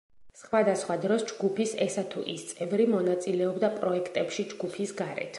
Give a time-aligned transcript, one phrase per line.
[0.37, 5.29] სხვადასხვა დროს ჯგუფის ესა თუ ის წევრი მონაწილეობდა პროექტებში ჯგუფის გარეთ.